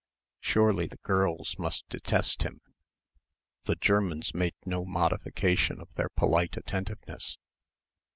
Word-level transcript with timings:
Surely 0.39 0.87
the 0.87 0.97
girls 1.03 1.59
must 1.59 1.87
detest 1.89 2.41
him.... 2.41 2.59
The 3.65 3.75
Germans 3.75 4.33
made 4.33 4.55
no 4.65 4.83
modification 4.83 5.79
of 5.79 5.93
their 5.93 6.09
polite 6.15 6.57
attentiveness. 6.57 7.37